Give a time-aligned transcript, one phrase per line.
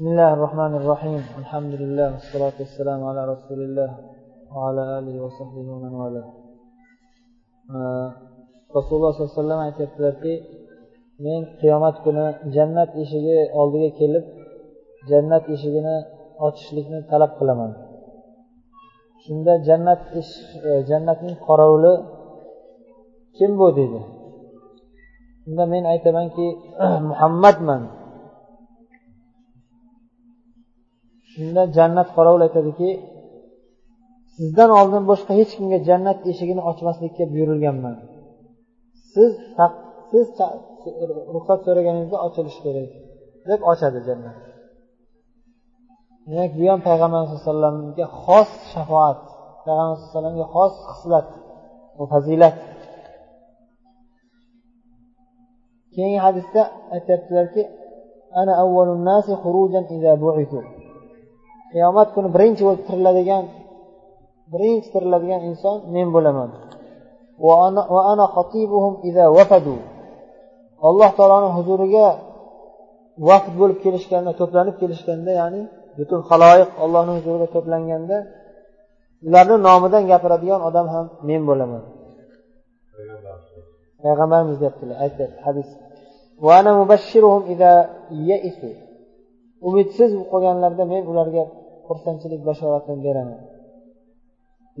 [0.00, 3.90] بسم الله الرحمن الرحيم الحمد لله والصلاة والسلام على رسول الله
[4.54, 6.28] وعلى آله وصحبه ومن والاه
[8.76, 10.34] rasululloh sollallohu alayhi vasallam aytyaptilarki
[11.24, 12.26] men qiyomat kuni
[12.56, 14.24] jannat eshigi oldiga kelib
[15.10, 15.96] jannat eshigini
[16.46, 17.72] ochishlikni talab qilaman
[19.24, 20.00] shunda jannat
[20.90, 21.94] jannatning qorovuli
[23.36, 24.00] kim bu deydi
[25.42, 26.46] shunda men aytamanki
[27.10, 27.82] muhammadman
[31.31, 32.89] Shunda jannat qorovul aytadiki
[34.35, 37.95] sizdan oldin boshqa hech kimga jannat eshigini ochmaslikka buyurilganman.
[39.13, 39.31] Siz
[40.11, 40.27] siz
[41.35, 42.89] ruxsat so'raganingizda ochilishi kerak
[43.49, 44.37] deb ochadi jannat.
[46.29, 49.19] Demak bu ham payg'ambar sallallohu alayhi vasallamga xos shafoat
[49.65, 51.27] payg'ambar alayhi vasallamga xos xislat
[51.97, 52.57] bu fazilat.
[55.93, 56.61] Keyingi hadisda
[56.95, 57.61] aytyaptilarki
[58.41, 58.53] ana
[59.09, 59.83] nasi xurujan
[61.71, 63.43] qiyomat kuni birinchi bo'lib tiriladigan
[64.53, 66.49] birinchi tiriladigan inson men bo'laman.
[70.87, 72.07] Alloh taoloni huzuriga
[73.29, 75.61] vaqt bo'lib kelishganda to'planib kelishganda ya'ni
[75.97, 78.17] butun haloyiq ollohni huzuriga to'planganda
[79.27, 81.83] ularni nomidan gapiradigan odam ham men bo'laman.
[84.03, 85.69] Payg'ambarimiz deyaptilar aytyapti hadis.
[89.67, 91.43] Umidsiz bo'lib qolganlarida men ularga
[91.91, 93.41] xursandchilik bashoratini beraman.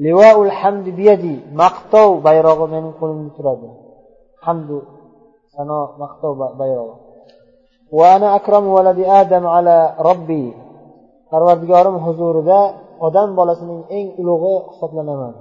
[0.05, 3.69] Livaul hamdi biyadi maqtov bayrog'i mening qo'limda turadi.
[4.45, 4.77] Hamdu
[5.53, 6.97] sano maqtov bayrog'i.
[8.15, 10.45] Ana akramu valadi adam ala robbi
[11.31, 12.59] parvardigorim huzurida
[13.07, 15.33] odam bolasining eng ulug'i hisoblanaman.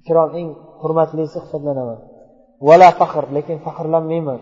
[0.00, 0.48] Ikrom eng
[0.80, 1.98] hurmatlisi hisoblanaman.
[2.68, 4.40] Vala faxr lekin faxrlanmayman.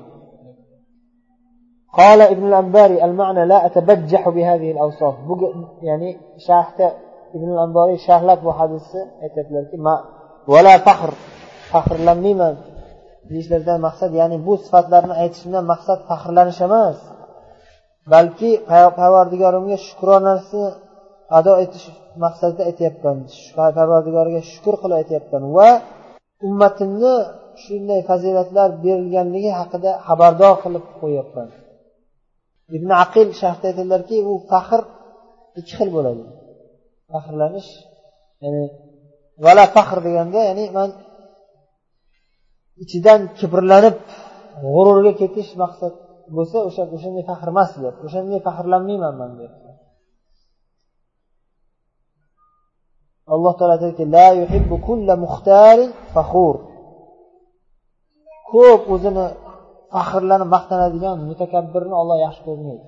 [2.00, 5.16] قال ابن الأنباري المعنى لا أتبجح بهذه الأوصاف
[5.82, 6.92] يعني شاحته
[7.36, 9.78] ابن الأنباري شاهلab bu hadisni aytyaptilarki
[10.52, 11.12] vala faxr
[11.72, 12.56] faxrlanmayman
[13.30, 16.98] deyishlaridan maqsad ya'ni bu sifatlarni aytishimdan maqsad faxrlanish emas
[18.14, 18.52] balki
[19.00, 20.68] parvardigorimga shukronasini
[21.38, 21.86] ado etish
[22.24, 23.18] maqsadida aytyapman
[23.78, 25.70] parvardigoriga shukur qilib aytyapman va
[26.48, 27.16] ummatimni
[27.64, 31.48] shunday fazilatlar berilganligi haqida xabardor qilib qo'yyapman
[32.77, 34.81] ibn aqil sharhda aytadilarki u faxr
[35.61, 36.25] ikki xil bo'ladi.
[37.13, 37.71] Faxrlanish
[38.43, 38.63] ya'ni
[39.45, 40.91] vala faxr deganda ya'ni man
[42.85, 43.97] ichidan kibrlanib
[44.63, 45.95] g'ururga ketish maqsad
[46.37, 49.69] bo'lsa o'sha o'shanday faxr emas deb o'shanday faxrlanmayman man deyapti
[53.35, 56.57] alloh taolo aytadiki la yuhibbu kulla muxtarin faxur.
[58.51, 59.27] Ko'p o'zini
[59.93, 62.87] faxrlanib maqtanadigan mutakabbirni olloh yaxshi ko'rmaydi.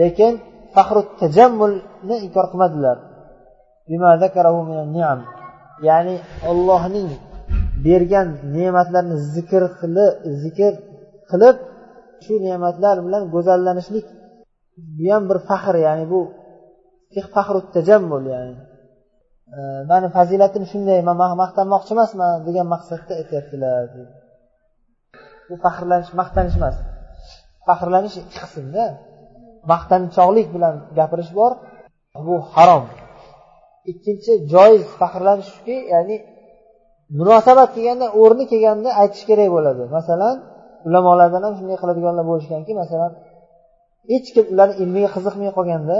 [0.00, 0.32] Lekin
[0.74, 2.96] faxru tajammulni inkor qilmadilar.
[5.88, 6.16] Ya'ni
[6.50, 7.08] ollohning
[7.86, 10.12] bergan ne'matlarini zikr qilib
[10.42, 10.72] zikr
[11.30, 11.56] qilib
[12.24, 14.06] shu ne'matlar bilan go'zallanishlik
[14.98, 16.20] bu ham bir faxr ya'ni bu
[17.34, 18.54] faxru tajammul ya'ni.
[19.90, 23.82] Mani fazilatim shunday man maqtanmoqchi emasman degan maqsadda aytyaptilar
[25.48, 26.76] bu faxrlanish maqtanish emas.
[27.66, 28.84] Faxrlanish ikki qismda
[29.72, 31.52] maqtanchoqlik bilan gapirish bor
[32.26, 32.84] bu harom.
[33.90, 36.16] Ikkinchi joiz faxrlanish shuki ya'ni
[37.18, 39.82] munosabat kelganda o'rni kelganda aytish kerak bo'ladi.
[39.96, 40.36] Masalan
[40.88, 43.12] ulamolardan ham shunday qiladiganlar bo'lishganki masalan
[44.12, 45.96] hech kim ularni ilmiga qiziqmay qolganda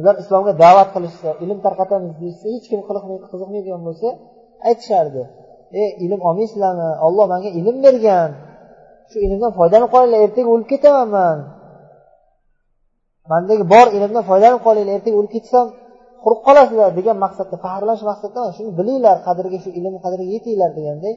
[0.00, 2.80] ular islomga da'vat qilishsa ilm tarqatamiz deyishsa hech kim
[3.32, 4.08] qiziqmaydigan bo'lsa
[4.68, 5.22] aytishardi.
[5.80, 6.88] E ilm olmaysizlarmi?
[7.06, 8.30] Olloh manga ilm bergan.
[9.10, 11.38] Shu ilmdan foydalanib qolinglar ertaga o'lib ketaman man.
[13.32, 15.66] Mandagi bor ilmdan foydalanib qolinglar ertaga o'lib ketsam
[16.24, 21.14] quruq qolasizlar degan maqsadda faxrlanish maqsadda emas shuni bilinglar qadriga shu ilm qadriga yetinglar deganday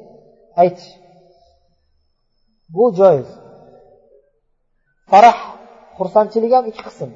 [0.61, 0.91] aytish.
[2.75, 3.29] Bu joiz.
[5.11, 5.38] Farah
[5.97, 7.09] xursandchilik ham ikki qism.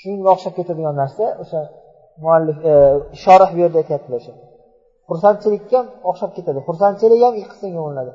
[0.00, 1.60] Shunga o'xshab ketadigan narsa o'sha
[2.22, 2.72] muallif e,
[3.22, 4.34] shorih bu yerda aytyaptilar o'sha.
[5.08, 8.12] Xursandchilikka ham o'xshab ketadi xursandchilik ham ikki qismga bo'linadi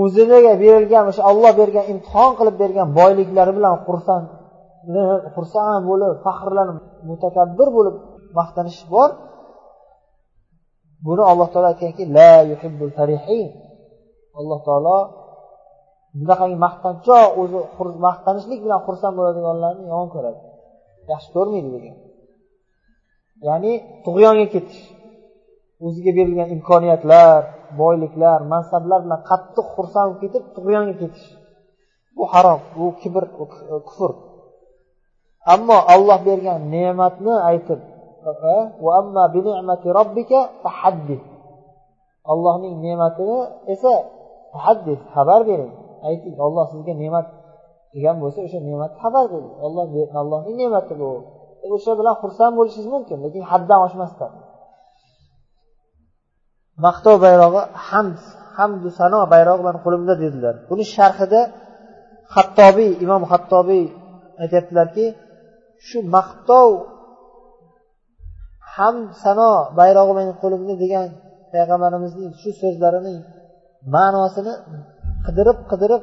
[0.00, 4.26] o'ziga berilgan o'sha olloh bergan imtihon qilib bergan boyliklari bilan xursand
[5.34, 6.76] xursand bo'lib faxrlanib
[7.08, 7.96] mutakabbir bo'lib
[8.38, 9.10] maqtanish bor.
[11.06, 13.48] Buni alloh taolo aytganki la yuhibbul farihin.
[14.38, 14.98] Alloh taolo
[16.20, 17.58] bunaqangi maqtanchoq o'zi
[18.06, 20.40] maqtanishlik bilan xursand bo'ladiganlarni yomon ko'radi.
[21.12, 21.96] Yaxshi ko'rmaydi degan.
[23.48, 23.72] Ya'ni
[24.04, 24.82] tug'yonga ketish.
[25.86, 27.40] O'ziga berilgan imkoniyatlar
[27.80, 31.26] boyliklar mansablar bilan qattiq xursand bo'lib ketib tug'yonga ketish.
[32.16, 33.24] Bu harom bu kibr
[33.72, 34.12] e, kufr.
[35.54, 37.80] Ammo olloh bergan ne'matni aytib
[38.52, 38.54] e,
[42.32, 43.38] allohning ne'matini
[43.74, 43.92] esa
[44.52, 45.72] tahaddis xabar bering.
[46.08, 47.26] Ayting olloh sizga ne'mat
[47.92, 49.54] qilgan bo'lsa o'sha ne'matni xabar bering.
[49.66, 49.84] Olloh
[50.20, 51.10] allohning ne'mati bu.
[51.76, 54.32] O'sha bilan xursand bo'lishingiz mumkin lekin haddan oshmasdan.
[56.84, 58.18] Maqtov bayrog'i hamd
[58.56, 60.54] hamdu sano bayrog'i mani qo'limda dedilar.
[60.70, 61.40] Buni sharhida
[62.34, 63.84] hattobiy imom hattobiy
[64.42, 65.06] aytyaptilarki
[65.86, 66.68] shu maqtov
[68.76, 71.06] hamd sano bayrog'i meni qo'limda degan
[71.52, 73.18] payg'ambarimizning shu so'zlarining
[73.94, 74.54] ma'nosini
[75.26, 76.02] qidirib qidirib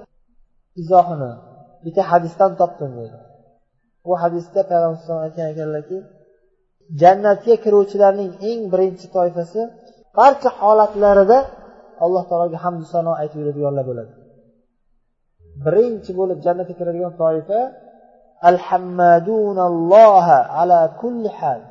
[0.81, 1.31] izohini
[1.86, 3.18] bitta hadisdan topdim deydi
[4.06, 5.98] bu hadisda payg'ambar alayhisalom aytgan ekanlarki
[7.01, 9.62] jannatga kiruvchilarning eng birinchi toifasi
[10.19, 11.38] barcha holatlarida
[12.06, 14.13] alloh taologa hamdu sano aytib yuradiganlar bo'ladi.
[15.63, 17.60] Birinchi bo'lib jannatga kiradigan toifa
[18.51, 21.62] alhammadunalloha ala kulli hal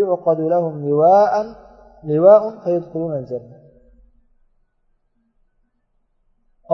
[0.00, 1.46] yuqadu lahum liwa'an
[2.10, 3.58] liwa'un fayadkhuluna al-jannah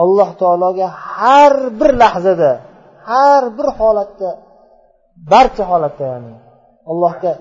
[0.03, 2.51] alloh taologa har bir lahzada
[3.09, 4.29] har bir holatda
[5.31, 6.33] barcha holatda ya'ni
[6.91, 7.31] allohga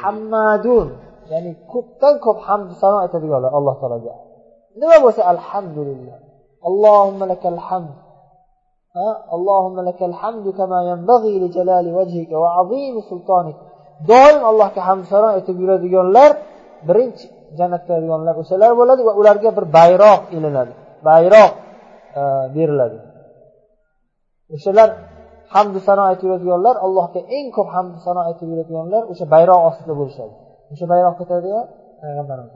[0.00, 0.88] hammadun
[1.31, 4.13] ya'ni ko'pdan ko'p hamd sano aytadiganlar alloh taologa
[4.81, 6.17] nima bo'lsa alhamdulillah
[6.69, 7.95] allohumma lakal hamd
[9.37, 13.57] اللهم لك الحمد كما ينبغي لجلال وجهك وعظيم سلطانك
[14.09, 16.31] doim allohga hamd sano aytib yuradiganlar
[16.87, 17.25] birinchi
[17.57, 20.73] jannatga kiradiganlar o'shalar bo'ladi va ularga bir bayroq ilinadi
[21.07, 21.51] bayroq
[22.55, 22.97] beriladi
[24.55, 24.89] o'shalar
[25.55, 30.35] hamdu sano aytib yuradiganlar allohga eng ko'p hamdu sano aytib yuradiganlar o'sha bayroq ostida bo'lishadi
[30.72, 31.60] O'sha bayroq ko'tardiyu
[32.00, 32.52] payg'ambarimiz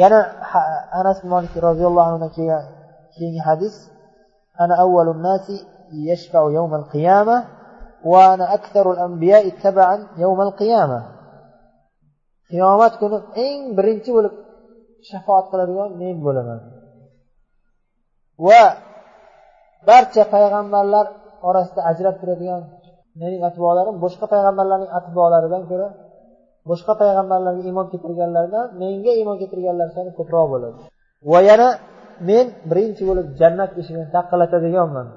[0.00, 0.20] yana
[1.00, 2.64] anas molik roziyallohu anhudan kelgan
[3.14, 3.74] keyingi hadis
[4.62, 5.56] ana avvalun nasi
[6.08, 7.36] yashfau yawmal qiyama
[8.10, 11.00] va ana aktharul anbiya'i tabaan yawmal qiyama.
[12.50, 14.34] Qiyomat kuni eng birinchi bo'lib
[15.08, 16.60] shafoat qiladigan men bo'laman.
[18.46, 18.62] Va
[19.88, 21.06] barcha payg'ambarlar
[21.48, 22.62] orasida ajrab turadigan
[23.21, 25.87] mening atbolarim boshqa payg'ambarlarning atbolaridan ko'ra
[26.69, 30.79] boshqa payg'ambarlarga iymon keltirganlardan menga iymon keltirganlar soni ko'proq bo'ladi
[31.31, 31.67] va yana
[32.29, 35.07] men birinchi bo'lib jannat eshigini taqillatadiganman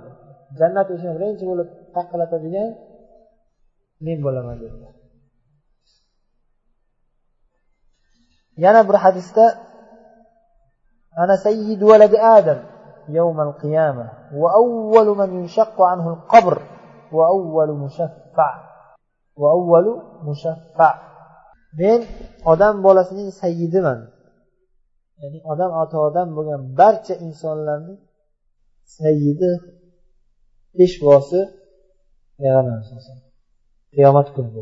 [0.58, 2.68] jannat eshigini birinchi bo'lib taqillatadigan
[4.06, 4.92] men bo'laman dedilar
[8.64, 9.44] yana bir hadisda
[11.22, 12.60] ana sayyidu valadi adam
[13.08, 16.62] يوم القيامة وأول من ينشق عنه القبر
[17.15, 18.49] va avvalu mushaffa
[19.41, 19.93] va avvalu
[20.27, 20.89] mushaffa
[21.79, 21.99] men
[22.51, 23.99] odam bolasining sayyidiman.
[25.21, 27.99] Ya'ni odam atodan bo'lgan barcha insonlarning
[28.99, 29.51] sayyidi
[30.77, 31.41] peshvosi
[32.39, 33.19] payg'ambar alayhivasallam
[33.93, 34.61] qiyomat kunida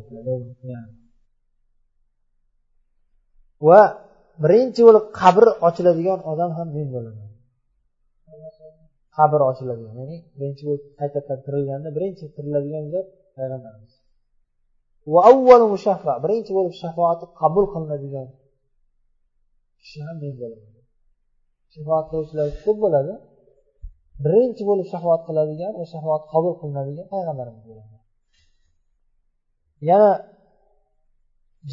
[3.68, 3.82] va
[4.44, 7.29] birinchi bo'lib qabr ochiladigan odam ham men bo'laman.
[9.20, 13.08] Qabr ochiladigan ya'ni birinchi bo'lib qaytadan tirilganda birinchi tiriladigan zot
[13.38, 13.94] payg'ambarimiz.
[15.14, 15.66] Va avvalu
[16.24, 18.28] birinchi bo'lib shafoati qabul qilinadigan
[19.80, 20.74] kishi ham men bo'laman.
[21.74, 23.14] Shafoat qiluvchilar ko'p bo'ladi.
[24.26, 27.96] Birinchi bo'lib shafoat qiladigan va shafoat qabul qilinadigan payg'ambarimiz bo'ladi.
[29.90, 30.12] Yana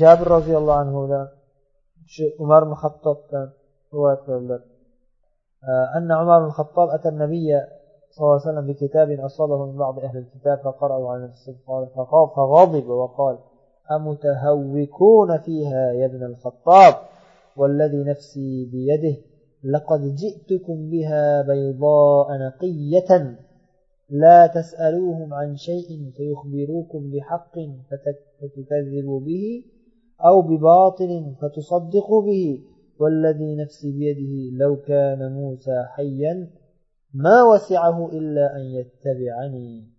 [0.01, 1.27] jabr roziyallohu anhudan
[2.13, 3.47] shu umar muhattobdan
[3.93, 4.61] rivoyat qiladilar.
[5.97, 7.61] أن عمر بن الخطاب أتى النبي
[8.11, 11.55] صلى الله عليه وسلم بكتاب أصابه من بعض أهل الكتاب فقرأه على نفسه
[12.37, 13.39] فغضب وقال
[13.93, 16.95] أمتهوكون فيها يا ابن الخطاب؟
[17.57, 19.17] والذي نفسي بيده
[19.65, 23.37] لقد جئتكم بها بيضاء نقية
[24.11, 27.55] لا تسألوهم عن شيء فيخبروكم بحق
[28.41, 29.65] فتكذبوا به
[30.21, 32.63] أو بباطل فتصدقوا به.
[32.99, 36.51] والذي نفسي بيده لو كان موسى حيا
[37.15, 39.97] ما وسعه إلا أن يتبعني.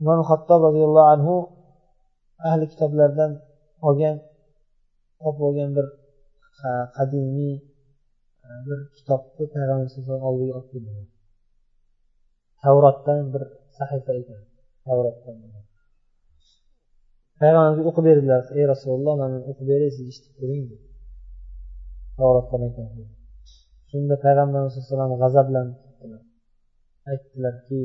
[0.00, 1.48] من خطب رضي الله عنه
[2.44, 3.40] أهل كتاب لردن
[3.82, 4.20] وجن
[5.20, 5.88] أبو بر
[6.98, 7.60] قديمي
[8.66, 9.20] بر كتاب
[9.54, 10.86] تهران سيسان الله يؤكد
[12.62, 14.44] توراتن بر صحيفة إذن
[14.84, 15.40] توراتن.
[15.40, 15.65] بر
[17.40, 18.42] payg'ambarimizga o'qib berdilar.
[18.58, 20.64] Ey rasululloh mana o'qib beray siz eshitib ko'ring
[22.68, 22.88] ekan.
[23.90, 25.76] Shunda payg'ambarimiz alayhi vasallam g'azablanib
[27.10, 27.82] aytdilarki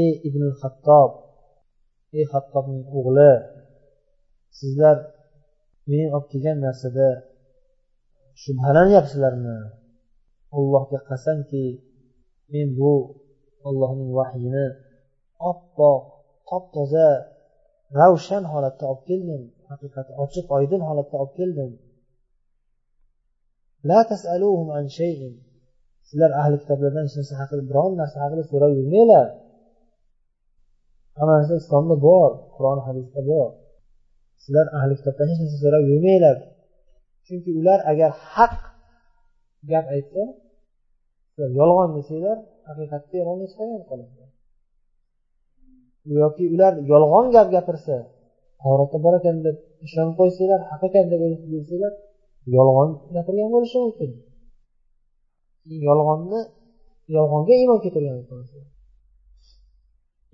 [0.00, 1.10] ey ibn hattob
[2.18, 3.32] ey hattobning o'g'li
[4.58, 4.96] sizlar
[5.90, 7.08] men olib kelgan narsada
[8.42, 9.58] shubhalanyapsizlarmi
[10.56, 11.64] allohga qasamki
[12.52, 12.94] men bu
[13.68, 14.66] ollohning vahyini
[15.50, 16.02] oppoq
[16.48, 17.08] top toza
[17.98, 19.42] ravshan holatda olib keldim.
[19.70, 21.70] Haqiqati ochiq oydin holatda olib keldim.
[26.08, 29.26] Sizlar ahli kitoblardan hech narsa haqida biron narsa haqida so'rab yurmanglar.
[31.18, 33.48] Hamma narsa islomda bor qur'on hadisda bor.
[34.42, 36.36] Sizlar ahli kitobdan hech narsa so'rab yurmanglar.
[37.26, 38.56] Chunki ular agar haq
[39.70, 40.22] gap aytsa
[41.58, 44.30] yolg'on desanglar haqiqatda yolg'onga chiqaverib qolasizlar
[46.22, 47.96] yoki ular yolg'on gap gapirsa
[48.60, 51.20] tavrotda bor ekan deb ishonib qo'ysanglar haq ekan deb
[51.52, 51.92] bilsanglar
[52.56, 54.10] yolg'on gapirgan bo'lishi mumkin.
[55.88, 56.40] Yolg'onni
[57.16, 58.16] yolg'onga iymon keltirgan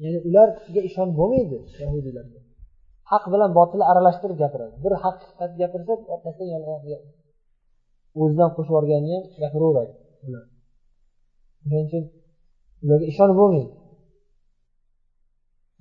[0.02, 2.40] ya'ni ularga ishonib bo'lmaydi yahudiylarga.
[3.10, 4.74] Haq bilan botilni aralashtirib gapiradi.
[4.84, 6.80] Bir haqiqat gapirsa orqasidan yolg'on
[8.20, 9.92] o'zidan qo'shib yuborganini ham gapiraveradi
[10.26, 10.44] ular.
[11.60, 12.04] Shuning uchun
[12.84, 13.70] ularga ishonib bo'lmaydi.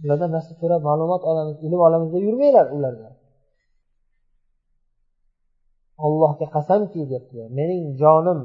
[0.04, 3.10] Ulardan narsa so'rab ma'lumot olamiz ilm olamiz deb yurmanglar ularga
[6.06, 7.48] allohga qasamki debdilar.
[7.60, 8.40] Mening jonim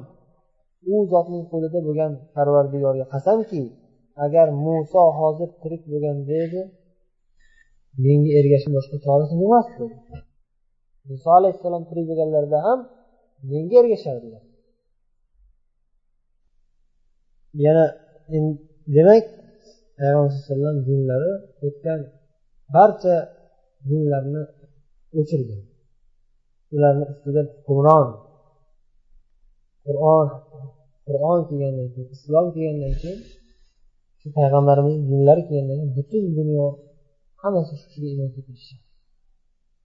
[0.93, 3.63] u zotning qo'lida bo'lgan parvardigorga qasamki
[4.25, 6.63] agar muso hozir tirik bo'lganda edi
[8.05, 9.85] menga ergashib boshqa chorasi bo'lmasdi
[11.09, 12.79] muso alayhissalom tirik bo'lganlarida ham
[13.51, 14.43] menga ergashardilar.
[17.65, 17.85] Yana
[18.97, 19.25] demak
[20.01, 21.33] payg'ambar alayhi vasallam dinlari
[21.67, 22.01] o'tgan
[22.75, 23.17] barcha
[23.89, 24.43] dinlarni
[25.19, 25.63] o'chirgan.
[26.75, 28.09] Ularni ustidan hukmron
[29.87, 30.27] qur'on
[31.07, 33.21] qur'on kelgandan keyin islom kelgandan keyin
[34.21, 36.67] shu payg'ambarimizni dinlari kelgandan keyin butun dunyo
[37.43, 38.29] hammasi shu kishiga iymon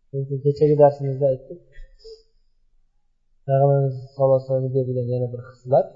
[0.09, 1.59] Chunki kechagi darsimizda aytdik
[3.45, 5.87] payg'ambarimiz sallallohu alayhi vasallamga berilgan yana bir xislat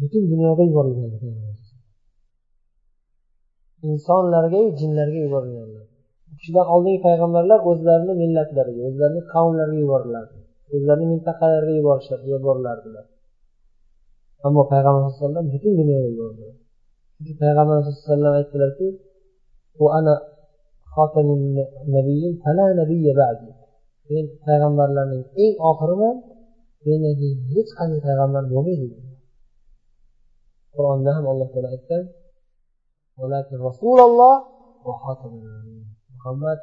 [0.00, 1.10] butun dunyoga yuborilgan.
[3.88, 5.84] Insonlarga jinlarga yuborilganlar.
[6.30, 10.36] U kishidan oldingi payg'ambarlar o'zlarini millatlariga o'zlarini qavmlariga yuborilardi
[10.74, 11.72] o'zlarini mintaqalariga
[12.36, 13.06] yuborilardilar
[14.46, 16.54] ammo payg'ambar sallallohu alayhi vasallam butun dunyoga yubordilar.
[17.14, 18.88] Chunki payg'ambar sallallohu alayhi vasallam aytdilarki
[24.10, 26.16] men payg'ambarlarning eng oxiriman
[26.86, 28.88] mendan keyin hech qanday payg'ambar bo'lmaydi.
[30.74, 32.02] Qur'onda ham alloh taolo aytgan
[33.66, 34.34] rasululloh
[34.88, 36.60] muhammad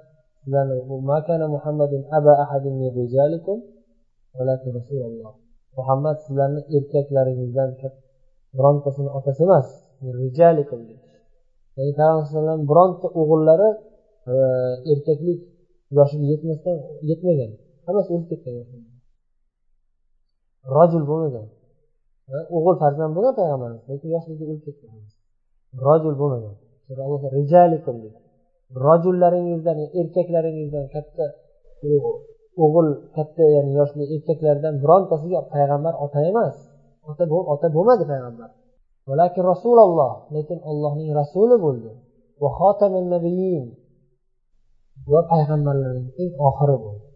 [5.77, 7.70] muhammad sizlarni erkaklaringizdan
[8.58, 9.67] birontasini otasi emas
[10.01, 10.63] ya'ni
[11.77, 13.70] payg'ambar alayhisalom bironta o'g'illari
[14.31, 14.36] e,
[14.91, 15.39] erkaklik
[15.98, 16.77] yoshiga yetmasdan
[17.10, 17.51] yetmagan.
[17.86, 18.53] Hammasi o'lib ketgan
[20.75, 21.48] rojul bo'lmagan.
[22.34, 24.91] E, o'g'il farzand bo'lgan payg'ambarimiz lekin yoshligida o'lib ketgan
[25.86, 26.56] rojul bo'lmagan.
[27.38, 27.98] Rijalikum
[28.86, 31.25] rojullaringizdan erkaklaringizdan katta
[32.63, 36.56] o'g'il katta ya'ni yoshli erkaklardan birontasiga payg'ambar ota emas.
[37.10, 37.24] Ota
[37.54, 38.50] ota bo'lmadi payg'ambar.
[39.22, 41.92] Lekin rasululloh lekin ollohning rasuli bo'ldi.
[42.42, 43.66] Va xotamin nabiyin
[45.12, 47.08] va payg'ambarlarning eng oxiri bo'ldi.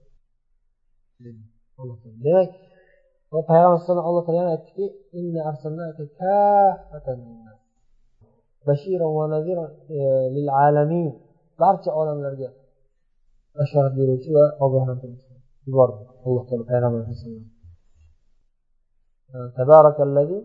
[2.25, 2.49] Demak
[3.33, 4.85] va payg'ambar alayhisalom alloh taolo aytdiki
[11.61, 12.49] barcha olamlarga
[13.55, 15.33] bashorat beruvchi va ogohlantiruvchi
[15.67, 17.45] yubordi alloh taolo payg'ambar alayhisalom
[19.59, 20.39] تبارك الذي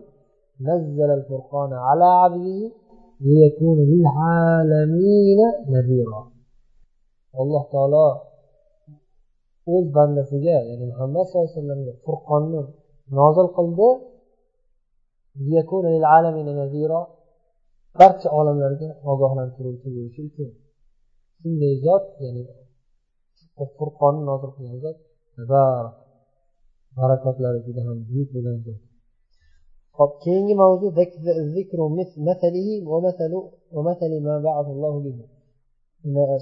[0.69, 2.59] نزل الفرقان على عبده
[3.27, 5.39] ليكون للعالمين
[5.75, 6.21] نذيرا
[7.41, 8.07] alloh taolo
[9.73, 12.61] o'z bandasiga ya'ni muhammad sallallohu alayhi vasallamga furqonni
[13.19, 13.89] nozil qildi
[17.99, 20.49] barcha olamlarga ogohlantiruvchi bo'lishi uchun
[21.39, 22.43] shunday zot ya'ni
[23.77, 24.97] furqonni nozil qilgan zot
[26.97, 28.79] barakotlari juda ham buyuk bo'lgan zot.
[29.97, 30.87] Hop keyingi mavzu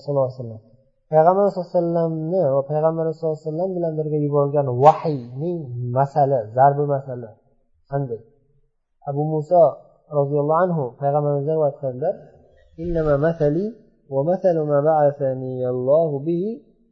[0.03, 0.61] sallallohu alayhi vasallam
[1.11, 5.59] payg'ambar sallallohu alayhi vasallamni va payg'ambar sallallohu alayhi vasallam bilan birga yuborilgan vahiyning
[5.97, 7.29] masali zarbi masali
[7.89, 8.21] qanday?
[9.09, 9.61] Abu muso
[10.17, 12.15] roziyallohu anhu payg'ambarimizdan rivoyat qiladilar
[12.83, 13.75] إنما مثلي
[14.09, 16.43] ومثل ما بعثني الله به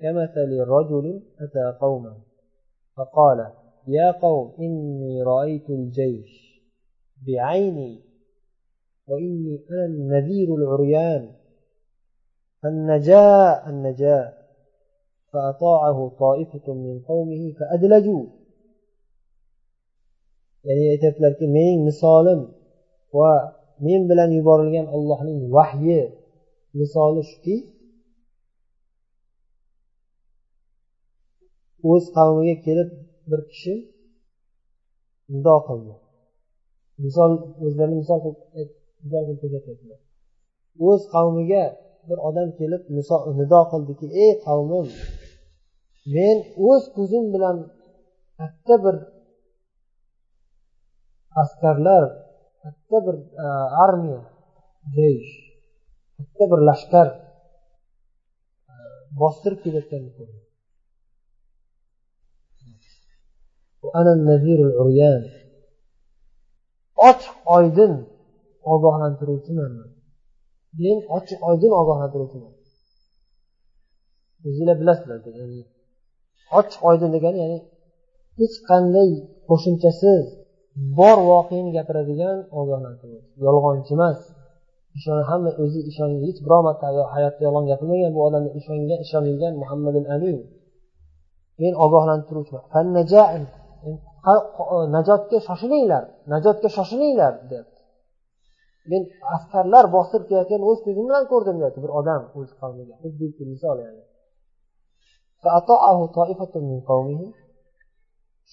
[0.01, 1.05] كمثل رجل
[1.41, 2.13] أتى قوما
[2.95, 3.39] فقال
[3.87, 6.31] يا قوم إني رأيت الجيش
[7.27, 8.03] بعيني
[9.07, 11.23] وإني أنا النذير العريان.
[12.61, 14.37] فالنجاء النجاء
[15.31, 18.25] فأطاعه طائفة من قومه فأدلجوا.
[20.67, 22.39] ya'ni aytyaptilarki mening misolim
[23.15, 23.33] va
[23.85, 26.01] men bilan yuborilgan allohning vahyi
[26.79, 27.55] misoli shuki
[31.91, 32.89] o'z qavmiga kelib
[33.29, 33.75] bir kishi
[35.33, 35.93] nido qildi.
[37.05, 37.31] Misol
[37.65, 38.69] o'zlarini misol qilib
[39.41, 39.99] ko'rsatyaptilar
[40.87, 41.63] o'z qavmiga
[42.07, 42.81] bir odam kelib
[43.39, 44.87] nido qildiki ey qavmim
[46.15, 46.37] men
[46.69, 47.57] o'z ko'zim bilan
[48.37, 48.95] katta bir
[51.41, 52.03] askarlar
[52.67, 53.45] katta bir e,
[53.83, 54.21] armiya
[54.95, 55.31] jeysh
[56.17, 57.07] katta bir lashkar
[58.71, 58.73] e,
[59.19, 60.41] bostirib kelayotganini ko'rdim.
[67.09, 67.93] Ochiq oydin
[68.73, 69.91] ogohlantiruvchiman men.
[71.17, 72.53] Ochiq oydin ogohlantiruvchiman.
[74.47, 75.19] O'zinglar bilasizlar
[76.59, 77.59] ochiq oydin degani ya'ni
[78.39, 79.09] hech qanday
[79.49, 80.25] qo'shimchasiz
[80.99, 84.19] bor voqeani gapiradigan ogohlantiruvchi yolg'onchi emas.
[85.29, 90.37] Hamma o'zi ishongan hech biror marta hayotda yolg'on gapirmagan bu odamga ishongan ishonilgan muhammadul amin.
[91.61, 92.63] Men ogohlantiruvchiman.
[93.87, 93.91] E,
[94.95, 96.03] najotga shoshilinglar
[96.33, 97.81] najotga shoshilinglar deyapti
[98.91, 99.01] men
[99.35, 104.03] askarlar bostirib kelayotganini o'z ko'zim bilan ko'rdim deyapti bir odam o'z qavmiga xuddiki misol ya'ni.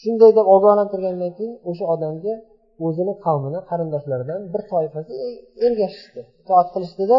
[0.01, 2.35] Shunday deb ogohlantirgandan keyin o'sha odamga
[2.87, 5.29] o'zini qavmini qarindoshlaridan bir toifasi e,
[5.67, 6.21] ergashishdi.
[6.43, 7.19] Itoat qilishdida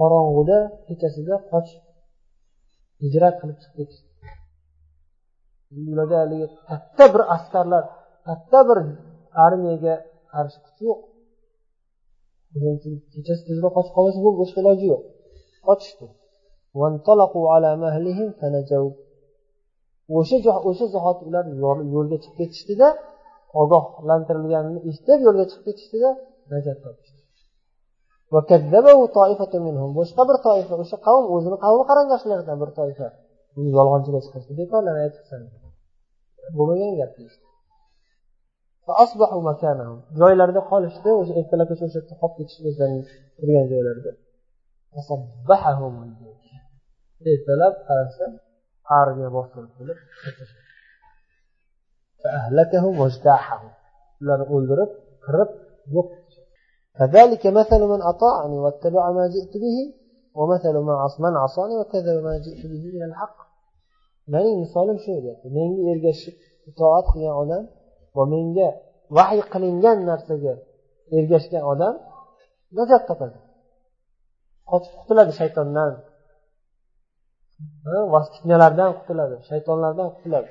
[0.00, 1.82] qorong'uda kechasida qochib
[3.02, 4.06] hijrat qilib chiqib ketishdi
[5.92, 7.84] ularda haligi katta bir askarlar
[8.26, 8.78] katta bir
[9.44, 9.94] armiyaga
[10.32, 11.00] qarshi kuch yo'q.
[13.14, 15.02] Kechasi tezroq qochib qolmasa bo'ldi boshqa iloji yo'q.
[15.66, 16.06] Qochishdi.
[20.18, 20.36] O'sha
[20.68, 21.44] o'sha zahoti ular
[21.94, 22.88] yo'lga chiqib ketishdida
[23.62, 26.10] ogohlantirilganini eshitib yo'lga chiqib ketishdida
[26.52, 27.20] najot topishdi.
[29.98, 33.08] Boshqa bir toifa o'sha qavm o'zini qavmi qarindoshlaridan bir toifa.
[33.78, 35.40] Yolg'onchilar chiqishdi bekorlar aytibsan
[36.56, 37.44] bo'lmagan gap deyishdi.
[40.20, 43.04] Joylarida qolishdi o'sha ertalabgacha o'sha yerda qolib ketishdi o'zlarining
[43.38, 44.10] turgan joylarida.
[47.32, 48.26] Ertalab qarasa
[48.99, 49.99] armiya bostirib kelib
[54.21, 54.91] ularni o'ldirib
[55.25, 55.49] qirib
[55.95, 56.09] yo'q
[56.99, 59.77] فذلك مثل من أطاعني واتبع ما جئت به
[60.39, 60.75] ومثل
[61.27, 63.37] من عصاني وكذب ما جئت به من الحق
[64.33, 66.35] mening misolim shu deyapti menga ergashib
[66.69, 67.63] itoat qilgan odam
[68.17, 68.67] va menga
[69.17, 70.53] vahiy qilingan narsaga
[71.17, 71.93] ergashgan odam
[72.77, 73.39] najot topadi
[74.69, 75.91] qochib qutuladi shaytondan
[78.34, 80.48] Fitnalardan qutuladi shaytonlardan qutuladi.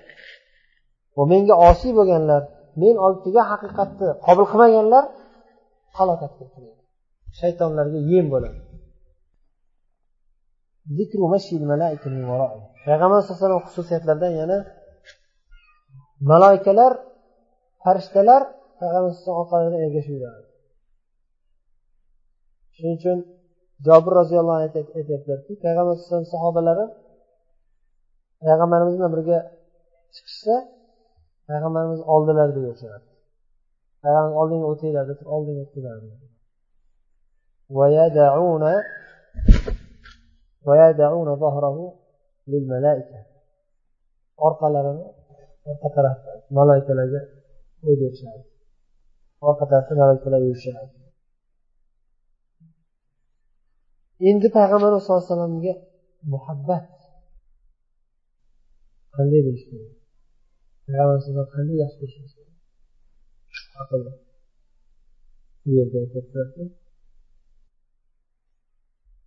[1.17, 2.41] Va menga osiy bo'lganlar
[2.81, 5.03] men olib kelgan haqiqatni qabul qilmaganlar
[5.97, 6.81] halokatga uchraydi
[7.39, 8.59] shaytonlarga yem bo'ladi.
[12.85, 14.57] Payg'ambar sallallohu alayhi vasallam xususiyatlaridan yana
[16.31, 16.91] maloikalar
[17.83, 18.41] farishtalar
[18.79, 20.43] payg'ambar alayhisalom orqalaridan ergashib yuradi.
[22.75, 23.17] Shuning uchun
[23.88, 24.67] jobir roziyallohu anhu
[24.99, 26.85] aytyaptilarki payg'ambar alayhisalom sahobalari
[28.43, 29.39] payg'ambarimiz bilan birga
[30.15, 30.55] chiqishsa
[31.47, 33.05] payg'ambarimiz oldilarida yurishadi
[34.03, 36.07] payg'ambar oldinga o'tinglar deb oldinga o'tdilardi.
[44.47, 45.05] Orqalarini
[45.71, 47.21] orqa tarafda maloikalarga
[47.81, 48.41] qo'yib berishadi
[49.47, 51.04] orqa tarafda maloikalar yurishadi.
[54.30, 55.73] Endi payg'ambarimiz sallallohu alayhi vasallamga
[56.34, 56.86] muhabbat
[59.15, 59.91] qanday bo'lishi kerak
[60.86, 62.56] payg'ambar qanday yaxshi ko'rishimiz kerak
[65.63, 66.63] bu yerda aytyaptilarki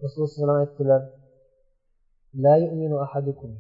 [0.03, 1.03] rasululloh alayhi aytdilar
[2.44, 3.51] لا يؤمن أحدكم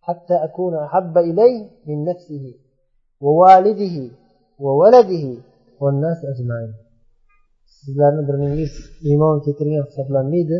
[0.00, 2.54] حتى أكون أحب إليه من نفسه
[3.20, 3.96] ووالده
[4.58, 5.42] وولده
[5.80, 6.74] والناس أجمعين
[7.78, 8.72] sizlarni biringiz
[9.08, 10.58] iymon keltirgan hisoblanmaydi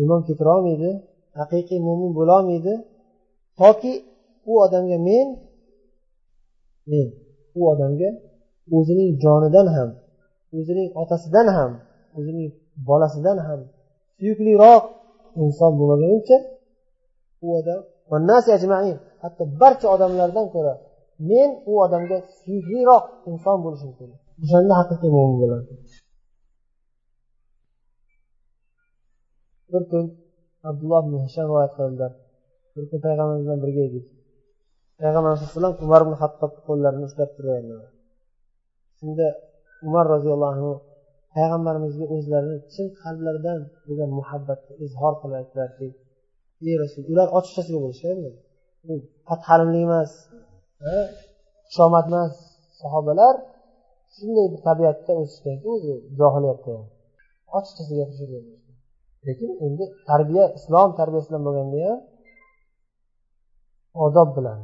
[0.00, 0.90] iymon keltira olmaydi
[1.40, 2.74] haqiqiy mo'min bo'lolmaydi
[3.60, 3.92] toki
[4.50, 5.28] u odamga men
[6.90, 7.06] men
[7.58, 8.10] u odamga
[8.76, 9.90] o'zining jonidan ham
[10.58, 11.72] o'zining otasidan ham
[12.18, 12.48] o'zining
[12.88, 13.60] bolasidan ham
[14.18, 14.84] suyukliroq
[15.44, 16.38] inson bo'lmagunicha
[17.44, 17.80] u odam
[19.22, 20.74] hatto barcha odamlardan ko'ra
[21.30, 24.20] men u odamga suyukliroq inson bo'lishim kerak.
[24.42, 25.72] O'shanda haqiqiy mo'min bo'ladi.
[29.72, 30.04] Bir kun
[30.68, 32.12] abdulloh ibn hisham rivoyat qildilar
[32.74, 34.06] bir kun payg'ambar bilan birga edik.
[35.00, 37.84] Payg'ambar alayhi umar ibn hattobni qo'llarini ushlab turganlar
[39.00, 39.26] shunda
[39.88, 40.72] umar roziyallohu anhu
[41.34, 45.88] payg'ambarimizga o'zlarini chin qalblaridan bo'lgan muhabbatni izhor qilib aytdilarki
[46.68, 48.18] ey rasul ular ochiqchasiga bo'lishgan
[49.28, 50.10] pathalimlik emas
[51.68, 52.34] xushomad emas
[52.80, 53.34] sahobalar
[54.14, 56.74] shunday bir tabiatda o'sishganki o'zi johiliyatda
[57.56, 58.44] ochiqchasiga gapirishgan
[59.26, 62.00] lekin endi tarbiya islom tarbiyasi bilan bo'lganda ham
[64.06, 64.58] odob bilan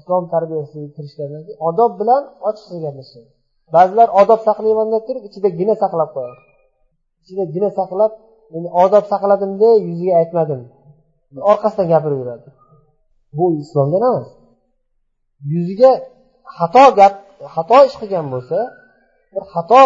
[0.00, 3.26] islom tarbiyasiga kirishgandan keyin odob bilan ochiqcha gaplashgan
[3.74, 6.40] ba'zilar odob saqlayman deb turib ichida gina saqlab qo'yadi.
[7.22, 8.12] Ichida gina saqlab
[8.56, 10.60] endi odob saqladimda yuziga aytmadim.
[11.50, 12.48] Orqasidan gapirib yuradi
[13.36, 14.28] bu islomdan emas.
[15.52, 15.90] Yuziga
[16.56, 17.14] xato gap
[17.54, 18.58] xato ish qilgan bo'lsa
[19.34, 19.80] bir xato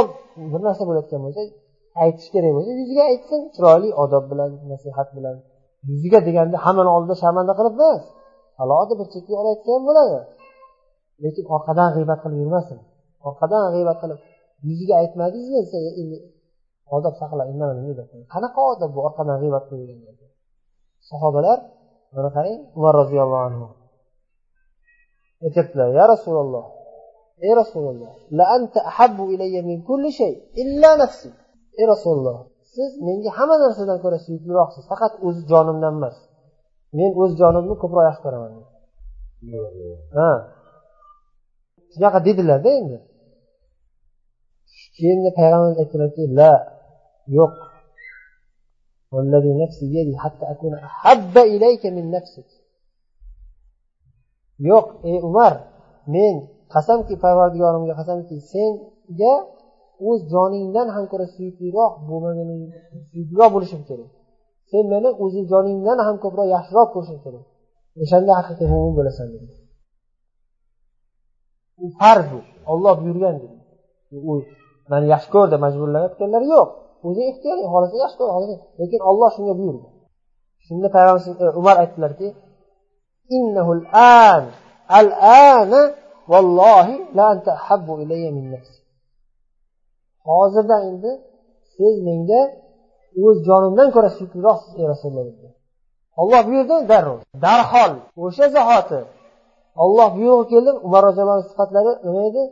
[0.53, 1.43] bir narsa bo'layotgan bo'lsa
[2.05, 5.37] aytish kerak bo'lsa yuziga aytsin chiroyli odob bilan nasihat bilan.
[5.91, 8.05] Yuziga deganda hammani oldida sharmanda qilib emas
[8.63, 10.19] alohida bir chekka olib aytsa ham bo'ladi.
[11.25, 12.79] Lekin orqadan g'iybat qilib yurmasin.
[13.29, 14.19] Orqadan g'iybat qilib
[14.69, 16.17] yuziga aytmadingizmi desa endi
[16.97, 17.43] odob saqla
[18.33, 20.17] qanaqa odob bu orqadan g'iybat qilib yurgan
[21.11, 21.59] sahobalar
[22.15, 23.67] mana qarang umar roziyallohu anhu.
[25.47, 26.65] Aytyaptilar ya rasululloh
[27.46, 31.30] ey rasululloh la anta ahabbu ilayya min kulli shay illa nafsi
[31.80, 32.38] ey rasululloh
[32.74, 36.18] siz menga hamma narsadan ko'ra suyukliroqsiz faqat o'z jonimdan emas
[36.98, 38.52] men o'z jonimni ko'proq yaxshi ko'raman
[40.18, 40.30] ha
[41.94, 42.98] shunaqa dedilarda endi
[44.96, 46.52] keyin payg'ambar aytdilarki la
[47.40, 47.56] yo'q
[49.14, 52.50] والذي نفسي بيدي حتى أكون أحب إليك من نفسك
[54.70, 55.54] yo'q ey umar
[56.14, 56.36] men
[56.75, 59.35] qasamki parvardigorimga qasamki senga
[60.09, 62.63] o'z joningdan ham ko'ra suyukliroq bo'lmaganing
[63.11, 64.11] suyukliroq bo'lishim kerak.
[64.71, 67.45] Sen meni o'zing joningdan ham ko'proq yaxshiroq ko'rishing kerak.
[68.03, 69.47] O'shanda haqiqiy mo'min bo'lasan dedi.
[71.85, 72.39] U farz bu.
[72.73, 73.37] Olloh buyurgan
[74.31, 74.33] u
[74.91, 76.69] mani yaxshi ko'r deb majburlayotganlari yo'q.
[77.07, 79.87] O'zi ixtiyoriy xohlasa yaxshi ko'radi lekin olloh shunga buyurdi.
[80.67, 82.29] Shunda payg'ambar umar aytdilarki
[86.31, 86.97] vallohi
[87.67, 88.79] habbu ilayya min nafsi.
[90.29, 91.11] Hozirda endi
[91.75, 92.41] siz menga
[93.25, 95.53] o'z jonimdan ko'ra suyukliroqsiz ey rasululloh
[96.21, 97.19] olloh buyurdi darrov.
[97.45, 97.93] Darhol
[98.25, 99.01] o'sha zahoti
[99.85, 102.43] olloh buyrug'i keldi umar roziyallohu sifatlari nima edi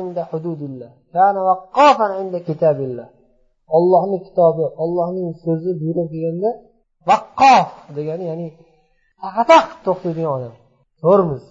[0.00, 0.22] inda
[2.20, 3.06] inda
[3.76, 6.50] ollohni kitobi ollohning so'zi buyruq kelganda
[7.08, 8.48] vaqqof degani ya'ni
[9.22, 10.54] taqataq to'xtaydigan odam.
[11.04, 11.44] Ko'rmiz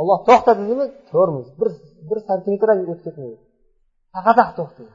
[0.00, 0.86] olloh to'xta dedimi?
[1.12, 1.68] Ko'rmiz bir
[2.08, 3.38] bir santimetr ham o'tib ketmaydi.
[4.14, 4.94] Taqataq to'xtaydi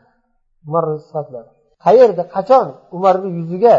[0.68, 1.50] umar sifatlari.
[1.86, 3.76] Qayerda qachon umarni yuziga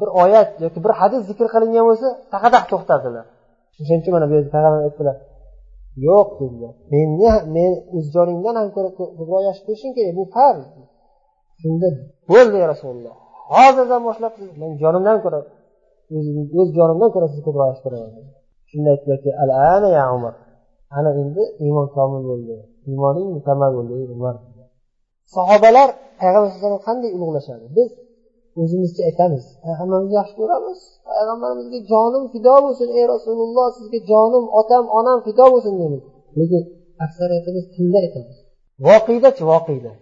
[0.00, 3.24] bir oyat yoki bir hadis zikr qilingan bo'lsa taqataq to'xtadilar.
[3.80, 5.16] O'shaning uchun mana bu yerda payg'ambar aytdilar
[6.08, 6.72] yo'q dedilar.
[6.92, 10.64] Menni men o'z joningdan ham ko'proq yaxshi ko'rishing kerak bu farz.
[11.60, 11.88] Shunda
[12.30, 13.14] bo'ldi ya rasululloh.
[13.54, 15.38] Hozirdan boshlab siz men jonimdan ko'ra
[16.58, 18.10] o'z jonimdan ko'ra sizni ko'proq yaxshi ko'raman.
[18.70, 20.34] Shunda aytdilarki al ana ya umar
[20.96, 22.54] ana endi iymon komil bo'ldi
[22.90, 24.34] iymoning mukammal bo'ldi ey umar.
[25.34, 25.88] Sahobalar
[26.20, 27.64] payg'ambar alayhisalom qanday ulug'lashadi?
[27.76, 27.88] Biz
[28.60, 30.78] o'zimizcha aytamiz payg'ambarimizni yaxshi ko'ramiz
[31.08, 36.02] payg'ambarimizga jonim fido bo'lsin ey rasululloh sizga jonim otam onam fido bo'lsin deymiz
[36.38, 36.62] lekin
[37.04, 38.36] aksariyatimiz tilda aytamiz.
[38.86, 39.92] Voqedachi voqeda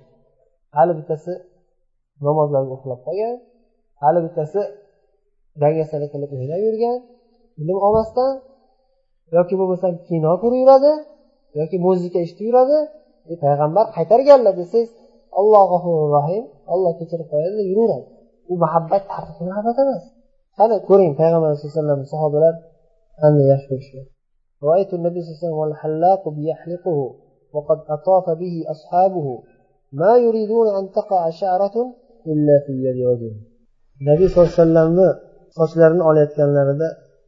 [0.76, 1.32] hali bittasi
[2.26, 3.34] namozlarga uxlab qolgan
[4.02, 4.60] hali bittasi
[5.62, 6.96] dangasalik qilib o'ynab yurgan
[7.62, 8.32] ilm olmasdan
[9.35, 10.93] yoki bo'lmasam kino ko'rib yuradi
[11.59, 12.77] yoki muzika eshitib yuradi
[13.31, 14.89] e, payg'ambar qaytarganlar desangiz
[15.39, 18.07] alloh g'afur rohim olloh kechirib qo'yadi yuraveradi
[18.51, 20.03] u muhabbat haqiqiy muhabbat emas
[20.57, 22.53] qani ko'ring payg'ambar alayhi vasallam sahobalar
[23.21, 24.07] qanday yaxshi ko'rishgan
[24.71, 26.97] رأيت النبي صلى الله عليه وسلم والحلاق بيحلقه
[27.55, 29.27] وقد أطاف به أصحابه
[30.01, 31.75] ما يريدون أن تقع شعرة
[32.31, 33.33] إلا في يد رجل
[34.07, 35.09] nabiy sallallohu alayhi vasallamni
[35.57, 36.87] sochlarini olayotganlarida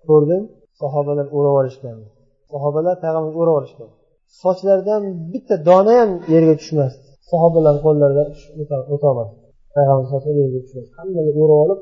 [0.10, 0.44] ko'rdim
[0.81, 1.99] sahobalar o'rab olishgan
[2.53, 3.91] sahobalar payg'ambarga o'rab olishgan
[4.43, 8.29] sochlaridan bitta dona ham yerga tushmasdi sahobalar qo'llaridan
[8.95, 9.37] o'tolmasdi
[9.75, 11.81] payg'ambar sochlari yerga tushmasdi hammaga o'rab olib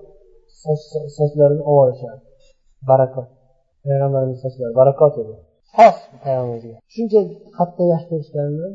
[1.19, 2.21] sochlarini olib olishadi.
[2.91, 3.29] Barakot.
[3.85, 5.35] Payg'ambarimiz sochlari barakot edi.
[5.77, 7.21] Xos payg'ambarimizga shuncha
[7.59, 8.73] qattiq yaxshi ko'rishganidan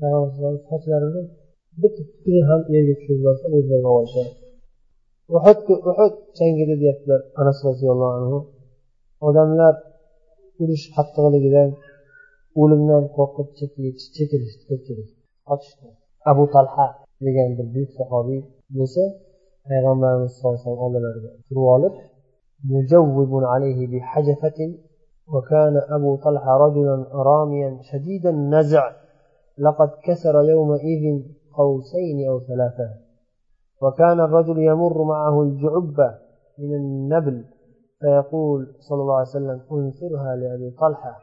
[0.00, 1.22] payg'ambar sochlarini
[1.82, 4.32] bitta tukini ham yerga tushirib yuborsa o'zlariga olishadi.
[5.36, 5.58] Uhud
[5.90, 8.38] uhud jangida deyaptilar anas roziyallohu anhu.
[9.28, 9.74] Odamlar
[10.62, 11.70] urush qattiqligidan
[12.60, 13.48] o'limdan qo'rqib
[14.68, 15.10] ko'pchilik
[15.48, 15.88] qochishdi
[16.30, 16.86] abu talha
[17.26, 18.40] degan bir buyuk sahobiy
[18.76, 19.02] bo'lsa
[19.68, 21.94] payg'ambarimiz sallallohu alayhi vasallam oldilariga turib olib
[25.32, 28.84] وكان أبو طلحة رجلا راميا شديد النزع
[29.58, 31.22] لقد كسر يومئذ
[31.58, 32.88] قوسين أو ثلاثة
[33.82, 36.08] وكان الرجل يمر معه الجعبة
[36.58, 37.44] من النبل
[38.04, 41.14] فيقول صلى الله عليه وسلم انثرها لأبي طلحة.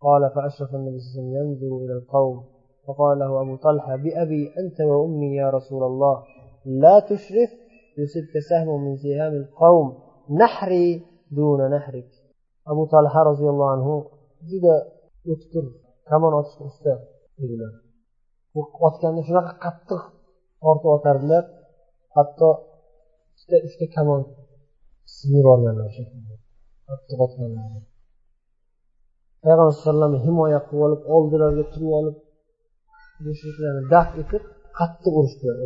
[0.00, 2.44] قال فأشرف النبي صلى الله عليه وسلم ينظر إلى القوم
[2.86, 6.22] فقال له أبو طلحة بأبي أنت وأمي يا رسول الله
[6.64, 7.50] لا تشرف
[7.98, 9.86] يصبك سهم من سهام القوم
[10.30, 12.10] نحري دون نحرك.
[12.68, 13.88] أبو طلحة رضي الله عنه
[14.50, 14.74] juda
[15.32, 15.64] o'tkir
[16.10, 16.92] kamon otishni usta
[17.42, 17.72] edilar
[18.88, 20.02] otganda shunaqa qattiq
[20.62, 21.44] tortib otardilar
[22.16, 22.48] hatto
[23.34, 24.20] ikkita uchta kamon
[25.16, 25.88] sinib yuborganlar
[26.88, 27.80] qattiq otlanadi
[29.42, 32.16] payg'ambar alayhivasallam himoya qilib olib oldilariga turib olib
[33.26, 34.42] mushriklarni daf etib
[34.78, 35.56] qattiq urishdilar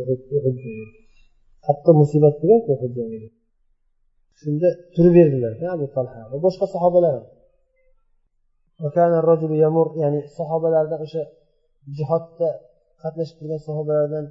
[1.65, 3.31] qattiq musibat bo'lgan
[4.39, 7.25] shunda turib berdilarda abu talha va boshqa sahobalar ham.
[10.03, 11.23] Ya'ni sahobalardan o'sha
[11.97, 12.49] jihodda
[13.01, 14.25] qatnashib turgan sahobalardan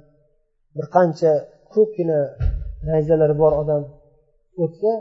[0.75, 1.31] bir qancha
[1.73, 2.19] ko'pgina
[2.89, 3.81] nayzalari bor odam
[4.63, 4.91] o'tsa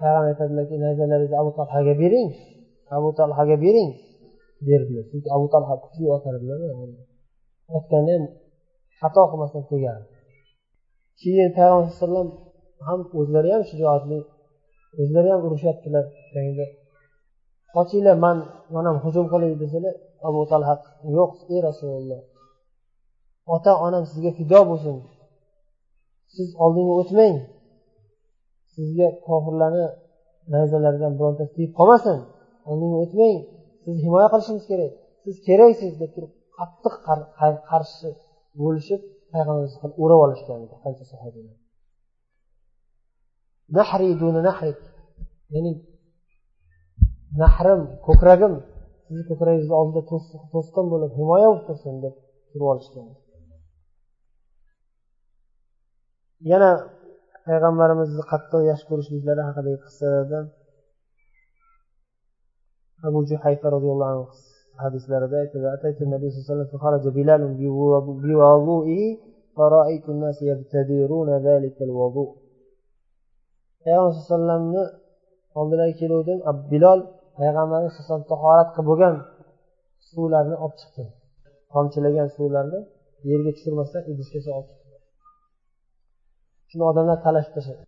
[0.00, 2.30] payg'ambar aytadilarki nayzalaringizni abu talhaga bering.
[2.96, 3.90] Abu talhaga bering
[4.66, 5.04] derdilar.
[5.10, 6.34] Chunki abu talha kuchli otar
[7.76, 8.24] otganda ham
[9.00, 10.06] xato qilmasdan tegardi
[11.20, 12.28] keyin payg'ambar alayhivasallam
[12.86, 14.18] ham o'zlari ham shijoatli
[15.00, 16.66] o'zlari ham urushyaptilar jangda.
[17.74, 18.36] Qochinglar man
[18.74, 19.94] man ham hujum qilay desalar
[20.28, 20.74] abu talha
[21.16, 22.20] yo'q ey rasululloh
[23.54, 24.96] ota onam sizga fido bo'lsin.
[26.34, 27.36] Siz oldinga o'tmang.
[28.74, 29.86] Sizga kofirlarni
[30.54, 32.18] nayzalaridan birontasi tegib qolmasin.
[32.70, 33.36] Oldinga o'tmang
[33.84, 34.92] siz himoya qilishingiz kerak.
[35.24, 36.94] Siz keraksiz deb turib qattiq
[37.70, 38.08] qarshi
[38.60, 39.00] bo'lishib
[39.32, 41.56] payg'ambarimizni o'rab olishgan qancha sahobalar.
[43.78, 44.80] Nahri duni nahrik.
[45.54, 45.72] Ya'ni
[47.42, 48.54] nahrim ko'kragim.
[49.04, 50.02] Sizni ko'kragingizni oldida
[50.52, 52.14] to'sqin bo'lib himoya bo'lib tursin deb
[52.50, 53.06] turib olishgan
[56.50, 56.70] yana
[57.46, 60.44] payg'ambarimizni qattiq yaxshi ko'rishliklari haqidagi qissalardan
[63.08, 64.26] abu juhayfa roziyallohu anhu
[64.82, 65.66] hadislarida aytadi.
[65.76, 66.68] Ataytu nabiy sallallohu
[73.84, 74.82] payg'ambar alayhi
[75.60, 76.38] oldilariga keluvdim
[76.72, 77.00] bilol
[77.38, 79.14] payg'ambarimiz alayhisalom tahorat qilib bo'lgan
[80.10, 81.04] suvlarni olib chiqdi
[81.72, 82.80] tomchilagan suvlarni
[83.30, 84.72] yerga tushirmasdan idishga soldi
[86.74, 87.84] shuni odamlar talashib tashladi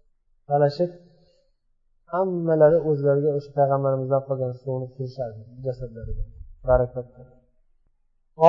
[0.51, 0.91] talashib
[2.13, 6.25] hammalari o'zlariga o'sha payg'ambarimizdan qolgan suvni surishadi jasadlariga
[6.69, 7.07] barakat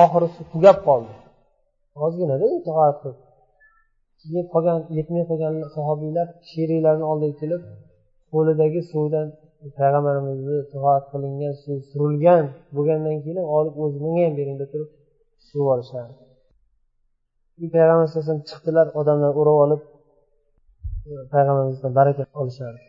[0.02, 1.12] oxiri suv tugab qoldi.
[2.04, 3.18] Ozginada tahorat qilib.
[4.20, 7.62] Keyin qolgan yetmay qolgan sahobiylar sheriklarni oldiga kelib
[8.32, 9.26] qo'lidagi suvdan
[9.78, 12.44] payg'ambarimizni tahorat qilingan suv surilgan
[12.76, 14.90] bo'lgandan keyin olib o'zimga ham bering deb turib
[15.48, 16.14] suv olishardi.
[17.74, 19.82] Payg'ambar alayhi vasallam chiqdilar odamlar o'rab olib
[21.32, 22.82] payg'ambarimizdan baraka olishardi.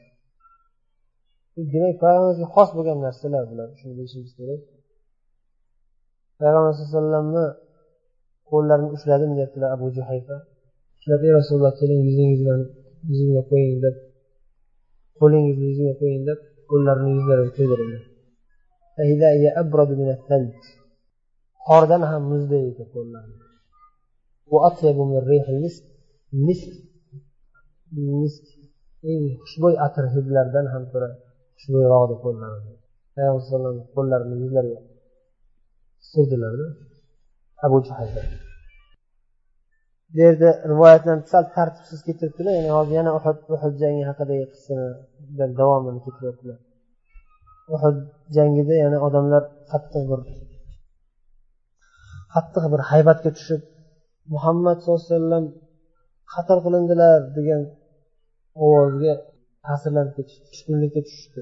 [1.74, 4.62] Demak payg'ambarimizga xos bo'lgan narsalar bular shuni bilishimiz kerak.
[6.40, 7.46] Payg'ambar alayhi vasallamni
[8.50, 10.36] qo'llarini ushladim deyaptilar abu juhayfa.
[10.98, 12.54] Ushlab ey rasululloh keling yuzingizni
[13.10, 13.96] yuzimga qo'ying deb
[15.20, 18.02] qo'lingizni yuzimga qo'ying deb qo'llarini yuzlariga qo'ydilar
[21.68, 23.34] qordan ham muzday edi qo'llari
[29.12, 31.10] eng xushbo'y atir hidlardan ham ko'ra
[31.60, 32.58] xushbo'yroq deb qo'llari
[33.16, 34.80] payg'ambar alayhivasallam qo'llarini yuzlariga
[36.12, 36.68] surdilarda
[37.66, 38.22] abu juhayfa
[40.14, 44.88] bu yerda rivoyatlarni sal tartibsiz keltiribdilar ya'ni hozir yana uhud uhud jangi haqidagi qissani
[45.60, 46.60] davomini keltiryaptilar.
[47.76, 47.98] Uhud
[48.36, 50.22] jangida yana odamlar qattiq bir
[52.34, 53.62] qattiq bir haybatga tushib
[54.34, 55.46] muhammad sallallohu alayhi vasallam
[56.34, 57.62] qatl qilindilar degan
[58.56, 59.14] ovozga
[59.66, 61.42] ta'sirlanib ketishdi tushkunlikka tushishdi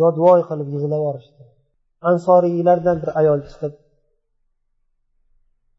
[0.00, 1.42] dodvoy qilib yig'lab yuborishdi
[2.10, 3.74] ansoriylardan bir ayol chiqib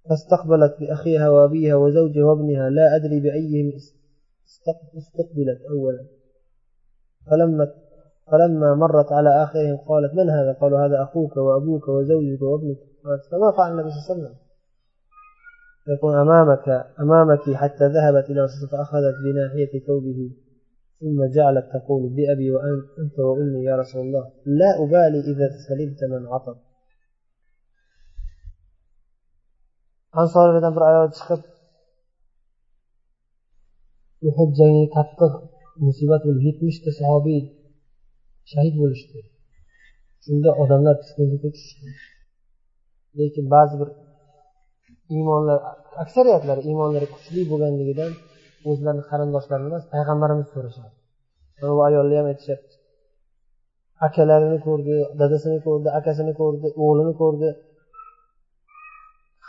[0.10, 3.68] فاستقبلت بأخيها وأبيها وزوجها وابنها لا أدري بأيهم
[4.98, 6.06] استقبلت أولا
[7.28, 7.66] فلما
[8.32, 12.78] فلما مرت على آخرهم قالت من هذا قالوا هذا أخوك وأبوك وزوجك وابنك
[13.32, 14.47] فما فعل النبي صلى الله عليه وسلم
[15.88, 16.69] يكون أمامك
[17.00, 20.32] أمامتي حتى ذهبت إلى وسط فأخذت بناحية ثوبه
[21.00, 24.32] ثم جعلت تقول بأبي وأنت وأمي يا رسول الله.
[24.45, 26.58] لا أبالي إذا سلمت من عطب.
[30.13, 31.39] عن صار في تنفر آيات شخص
[34.21, 37.52] يحب زيني تفقه مصيبات والهيت مش تصحابي
[38.45, 39.23] شهيد ولشتر
[40.21, 41.78] شنده أدامنا تسكن في كتش
[43.15, 43.67] لكن بعض
[45.15, 45.60] iymonlar
[46.04, 48.12] aksariyatlari iymonlari kuchli bo'lganligidan
[48.70, 50.93] o'zlarini qarindoshlarini emas payg'ambarimizni so'rashadi.
[51.62, 52.74] Bu ayollar ham aytishyapti.
[54.08, 57.50] Akalarini ko'rdi dadasini ko'rdi akasini ko'rdi o'g'lini ko'rdi.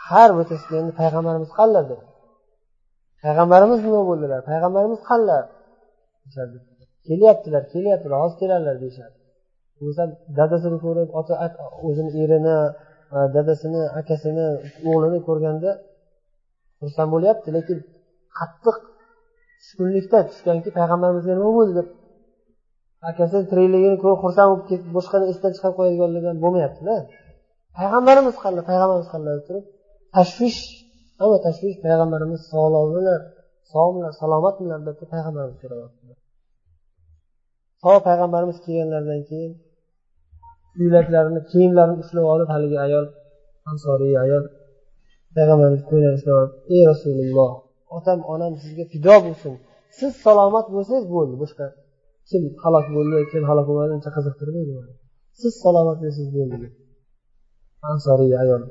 [0.07, 2.05] Har bittasiga endi payg'ambarimiz qanlar dedi.
[3.23, 4.39] Payg'ambarimiz nima bo'ldilar?
[4.49, 5.43] Payg'ambarimiz qanlar
[7.07, 9.15] kelyaptilar kelyaptilar hozir keladilar deyishadi
[9.81, 10.03] bo'lsa
[10.39, 11.33] dadasini ko'rib ota
[11.87, 12.57] o'zini erini
[13.35, 14.47] dadasini akasini
[14.89, 15.71] o'g'lini ko'rganda
[16.79, 17.77] xursand bo'lyapti lekin
[18.39, 18.77] qattiq
[19.59, 21.87] tushkunlikda tushganki payg'ambarimizga nima bo'ldi deb
[23.09, 26.95] akasini tirikligini ko'rib xursand bo'lib ketib boshqani esdan chiqarib qo'yadiganligi bo'lmayaptida.
[27.77, 29.65] Payg'ambarimiz qanday payg'ambarimiz qanday deb turib
[30.17, 30.59] tashvish
[31.19, 33.19] hamma tashvish payg'ambarimiz sog'lommilar
[33.73, 36.17] sog'milar salomatmilar deb payg'ambarimiz so'rayaptilar
[37.83, 39.51] to payg'ambarimiz kelganlaridan keyin
[40.79, 43.05] ko'ylaklarini kiyimlarini ushlab olib haligi ayol
[43.71, 44.43] ansoriy ayol
[45.35, 47.51] payg'ambarimiz ko'ylagini ushlab olib ey rasululloh
[47.97, 49.53] otam onam sizga fido bo'lsin.
[49.99, 51.65] Siz salomat bo'lsangiz bo'ldi boshqa
[52.29, 54.73] kim halok bo'ldi kim halok bo'lmadi uncha qiziqtirmaydi
[55.41, 56.67] siz salomat bo'lsangiz bo'ldi
[57.91, 58.61] ansoriy ayol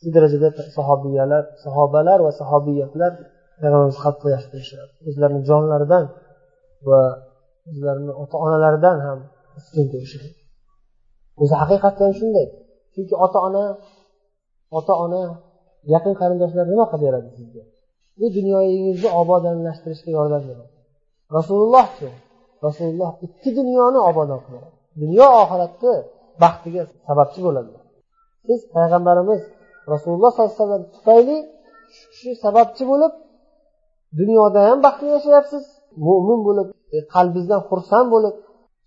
[0.00, 3.12] shu darajada sahobiyalar sahobalar va sahobiyatlar
[3.60, 6.04] payg'ambarimiz qattiq yaxshi ko'rishadi o'zlarini jonlaridan
[6.88, 7.00] va
[7.70, 9.18] o'zlarini ota onalaridan ham
[9.58, 10.41] ustun ko'rishadi.
[11.40, 12.46] O'zi haqiqatdan shunday.
[12.94, 13.64] Chunki ota ona
[14.78, 15.22] ota ona
[15.94, 17.62] yaqin qarindoshlar nima qilib beradi sizga?
[18.18, 20.72] Bu dunyoyingizni obodonlashtirishga yordam beradi.
[21.36, 22.08] Rasulullohchi
[22.66, 24.68] rasululloh ikki dunyoni obodon qiladi.
[25.02, 25.94] Dunyo oxiratni
[26.42, 27.72] baxtiga sababchi bo'ladi.
[28.46, 29.40] Siz payg'ambarimiz
[29.92, 31.36] rasululloh sollallohu alayhi vasallam tufayli
[31.94, 33.12] shu kishi sababchi bo'lib
[34.20, 35.64] dunyoda ham baxtli yashayapsiz.
[36.06, 36.68] Mo'min bo'lib
[37.14, 38.34] qalbingizdan xursand bo'lib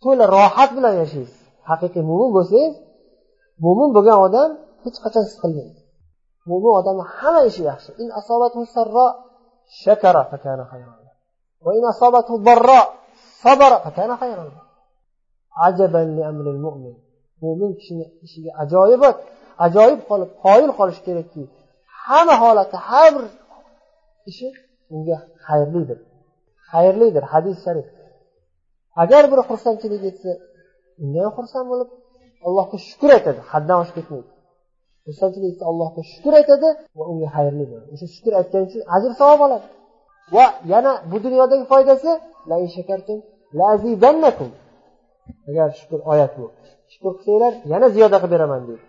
[0.03, 1.44] to'la rohat bilan yashaysiz.
[1.69, 2.73] Haqiqiy mo'min bo'lsangiz
[3.65, 4.49] mo'min bo'lgan odam
[4.83, 5.79] hech qachon siz qilmaydi.
[6.49, 7.91] Mo'min odamni hamma ishi yaxshi.
[8.01, 8.07] In
[8.75, 9.05] sarro
[9.81, 10.63] shakara fakana
[11.65, 11.83] va in
[12.47, 12.81] darro
[13.43, 14.15] sabara fakana
[15.67, 16.95] ajaban li amril mu'min
[17.41, 19.17] mo'min kishini ishiga ajoyibot
[19.65, 21.43] ajoyib qolib qoyil qolish kerakki
[22.05, 23.25] hamma holatda har bir
[24.29, 24.47] ishi
[24.93, 25.99] unga xayrlidir.
[26.71, 27.23] Xayrlidir.
[27.33, 27.87] Hadis sharif.
[29.03, 30.31] Agar bir xursandchilik etsa
[31.03, 31.89] unda ham xursand bo'lib
[32.47, 33.39] allohga shukur aytadi.
[33.51, 34.29] Haddan oshib ketmaydi.
[35.05, 37.87] Xursandchilik etsa allohga shukur aytadi va unga xayrli bo'ladi.
[37.93, 39.65] O'sha shukur aytgani uchun ajr savob oladi.
[40.35, 42.11] Va yana bu dunyodagi foydasi
[45.49, 46.45] agar shukur oyat bu.
[46.93, 48.83] Shukur qilsanglar yana ziyoda qilib beraman deydi.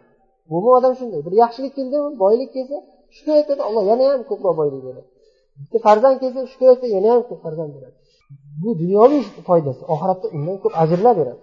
[0.51, 1.21] Mo'min odam shunday.
[1.27, 2.77] Bir yaxshilik keldimi boylik kelsa
[3.17, 3.61] shukur aytadi.
[3.69, 5.09] Alloh yana ham ko'proq boylik beradi.
[5.61, 7.97] Bitta farzand kelsa shukur aytsa yana ham ko'p farzand beradi.
[8.63, 9.83] Bu dunyoviy foydasi.
[9.95, 11.41] Oxiratda undan ko'p ajrlar beradi.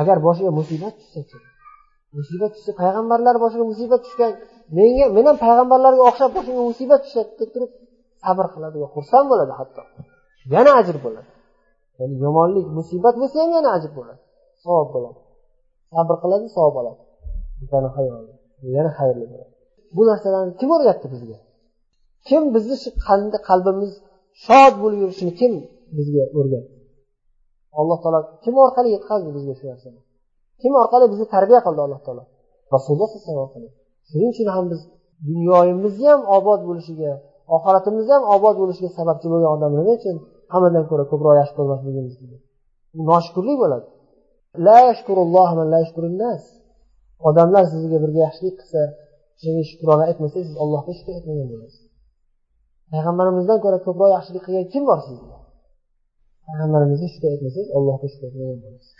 [0.00, 1.38] Agar boshiga musibat tushsachi
[2.16, 4.32] musibat tushsa payg'ambarlar boshiga musibat tushgan
[4.76, 7.70] menga men ham payg'ambarlarga o'xshab boshimga musibat tushadi deb turib
[8.24, 9.82] sabr qiladi va xursand bo'ladi hatto.
[10.54, 11.30] Yana ajr bo'ladi.
[11.98, 14.20] Ya'ni yomonlik musibat bo'lsa ham yana ajr bo'ladi.
[14.64, 15.20] Savob bo'ladi.
[15.92, 17.00] Sabr qiladi savob oladi.
[18.76, 19.52] Yana xayrli bo'ladi.
[19.96, 21.38] Bu narsalarni kim o'rgatdi bizga?
[22.28, 22.90] Kim bizni shu
[23.48, 23.92] qalbimiz
[24.44, 25.52] shod bo'lib yurishini kim
[25.96, 26.77] bizga o'rgatdi?
[27.80, 30.00] Alloh taolo kim orqali yetkazdi bizga shu narsani?
[30.60, 32.22] Kim orqali bizni tarbiya qildi alloh taolo?
[32.74, 33.74] Rasululloh sallallohu alayhi vasallam.
[34.08, 34.80] Shuning uchun ham biz
[35.28, 37.12] dunyoyimizni ham obod bo'lishiga
[37.56, 40.16] oxiratimizni ham obod bo'lishiga sababchi bo'lgan odam nima uchun
[40.52, 42.36] hammadan ko'ra ko'proq yaxshi ko'rmasligimiz bu
[43.10, 43.86] noshukurlik bo'ladi.
[47.28, 48.82] Odamlar sizga birga yaxshilik qilsa
[49.36, 51.82] o'shanga shukrona aytmasangiz siz allohga shukr aytmagan bo'lasiz.
[52.92, 55.37] Payg'ambarimizdan ko'ra ko'proq yaxshilik qilgan kim bor sizga?
[56.48, 58.92] Payg'ambarimizga shukr aytmasangiz allohga shukr aytmagan bo'lasiz.